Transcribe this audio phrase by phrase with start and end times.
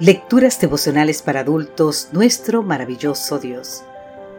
[0.00, 3.82] Lecturas devocionales para adultos, nuestro maravilloso Dios.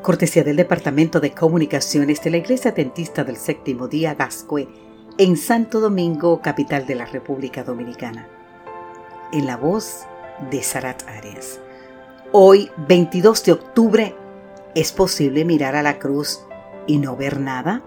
[0.00, 4.66] Cortesía del Departamento de Comunicaciones de la Iglesia Adventista del Séptimo Día Gascue,
[5.18, 8.26] en Santo Domingo, capital de la República Dominicana.
[9.30, 10.06] En la voz
[10.50, 11.60] de Sarat Arias.
[12.32, 14.14] Hoy, 22 de octubre,
[14.74, 16.40] ¿es posible mirar a la cruz
[16.86, 17.82] y no ver nada?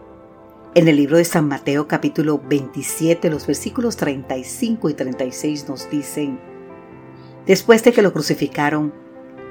[0.75, 6.54] En el libro de San Mateo capítulo 27, los versículos 35 y 36 nos dicen,
[7.45, 8.93] Después de que lo crucificaron,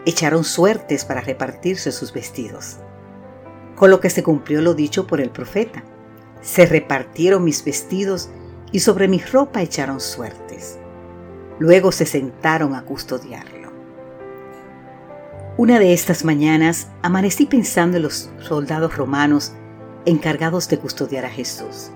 [0.04, 2.78] echaron suertes para repartirse sus vestidos.
[3.76, 5.84] Con lo que se cumplió lo dicho por el profeta.
[6.40, 8.30] Se repartieron mis vestidos
[8.72, 10.78] y sobre mi ropa echaron suertes.
[11.58, 13.72] Luego se sentaron a custodiarlo.
[15.56, 19.52] Una de estas mañanas amanecí pensando en los soldados romanos
[20.04, 21.90] encargados de custodiar a Jesús,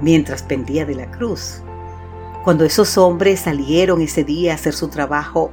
[0.00, 1.60] mientras pendía de la cruz
[2.44, 5.50] cuando esos hombres salieron ese día a hacer su trabajo,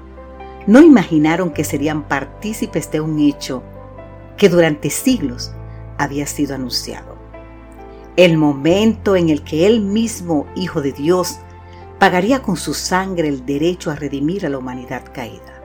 [0.67, 3.63] no imaginaron que serían partícipes de un hecho
[4.35, 5.53] que durante siglos
[5.97, 7.15] había sido anunciado.
[8.17, 11.39] El momento en el que Él mismo, Hijo de Dios,
[11.97, 15.63] pagaría con su sangre el derecho a redimir a la humanidad caída.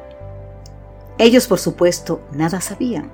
[1.18, 3.10] Ellos, por supuesto, nada sabían.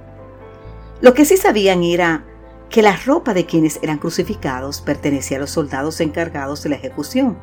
[1.00, 2.26] Lo que sí sabían era
[2.69, 7.38] que la ropa de quienes eran crucificados pertenecía a los soldados encargados de la ejecución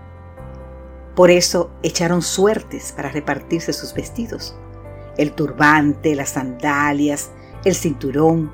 [1.19, 4.55] por eso echaron suertes para repartirse sus vestidos.
[5.17, 7.31] El turbante, las sandalias,
[7.65, 8.49] el cinturón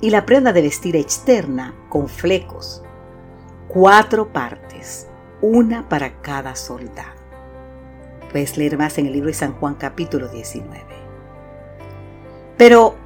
[0.00, 2.82] y la prenda de vestir externa con flecos.
[3.68, 5.06] Cuatro partes,
[5.40, 7.20] una para cada soldado.
[8.32, 10.84] Puedes leer más en el libro de San Juan capítulo 19.
[12.56, 12.96] Pero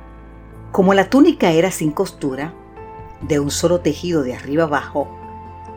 [0.73, 2.55] como la túnica era sin costura,
[3.21, 5.07] de un solo tejido de arriba abajo,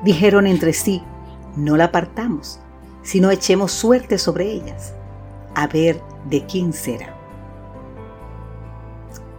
[0.05, 1.03] dijeron entre sí,
[1.57, 2.61] no la apartamos
[3.03, 4.93] sino echemos suerte sobre ellas,
[5.55, 7.15] a ver de quién será.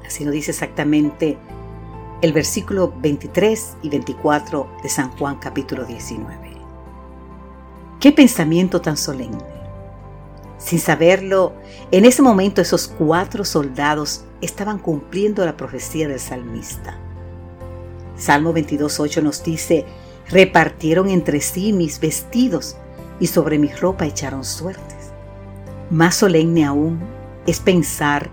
[0.07, 1.39] Así nos dice exactamente
[2.21, 6.51] el versículo 23 y 24 de San Juan capítulo 19.
[8.01, 9.45] Qué pensamiento tan solemne.
[10.59, 11.55] Sin saberlo,
[11.91, 16.99] en ese momento esos cuatro soldados estaban cumpliendo la profecía del salmista.
[18.17, 19.87] Salmo 22.8 nos dice,
[20.29, 22.77] repartieron entre sí mis vestidos
[23.21, 25.13] y sobre mi ropa echaron suertes.
[25.91, 26.99] Más solemne aún
[27.47, 28.31] es pensar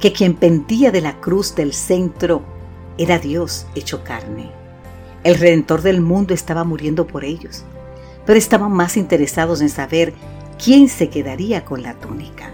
[0.00, 2.42] que quien pendía de la cruz del centro
[2.98, 4.50] era Dios hecho carne.
[5.22, 7.62] El Redentor del mundo estaba muriendo por ellos,
[8.26, 10.12] pero estaban más interesados en saber
[10.62, 12.50] quién se quedaría con la túnica.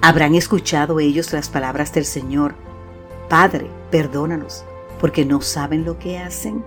[0.00, 2.54] ¿Habrán escuchado ellos las palabras del Señor?
[3.28, 4.64] Padre, perdónanos,
[5.00, 6.62] porque no saben lo que hacen.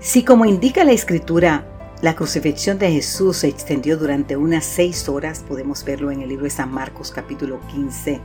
[0.00, 1.64] Si como indica la Escritura,
[2.02, 6.44] la crucifixión de Jesús se extendió durante unas seis horas, podemos verlo en el libro
[6.44, 8.20] de San Marcos capítulo 15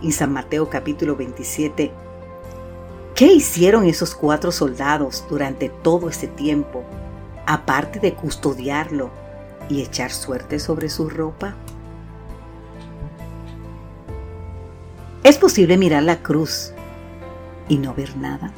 [0.00, 1.90] y San Mateo capítulo 27.
[3.16, 6.84] ¿Qué hicieron esos cuatro soldados durante todo ese tiempo,
[7.46, 9.10] aparte de custodiarlo
[9.68, 11.56] y echar suerte sobre su ropa?
[15.24, 16.72] ¿Es posible mirar la cruz
[17.68, 18.52] y no ver nada?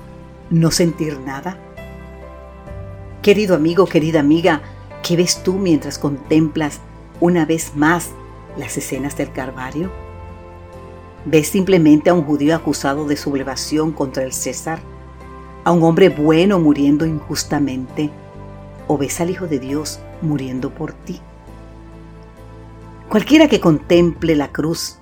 [0.50, 1.56] ¿No sentir nada?
[3.22, 4.62] Querido amigo, querida amiga,
[5.02, 6.80] ¿qué ves tú mientras contemplas
[7.20, 8.10] una vez más
[8.56, 9.90] las escenas del Calvario?
[11.24, 14.78] ¿Ves simplemente a un judío acusado de sublevación contra el César?
[15.64, 18.10] ¿A un hombre bueno muriendo injustamente?
[18.86, 21.20] ¿O ves al Hijo de Dios muriendo por ti?
[23.08, 25.00] Cualquiera que contemple la cruz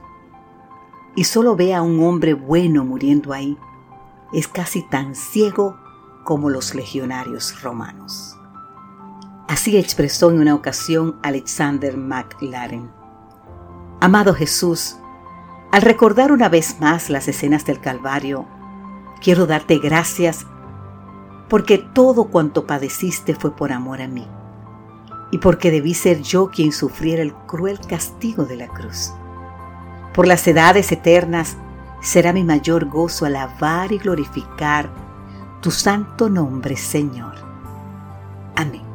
[1.15, 3.59] y solo vea a un hombre bueno muriendo ahí,
[4.33, 5.77] es casi tan ciego
[6.27, 8.37] como los legionarios romanos.
[9.49, 12.91] Así expresó en una ocasión Alexander McLaren.
[14.01, 14.97] Amado Jesús,
[15.71, 18.45] al recordar una vez más las escenas del Calvario,
[19.23, 20.45] quiero darte gracias
[21.49, 24.27] porque todo cuanto padeciste fue por amor a mí
[25.31, 29.13] y porque debí ser yo quien sufriera el cruel castigo de la cruz.
[30.13, 31.57] Por las edades eternas
[32.01, 35.06] será mi mayor gozo alabar y glorificar
[35.61, 37.35] tu santo nombre, Señor.
[38.57, 38.86] Amén.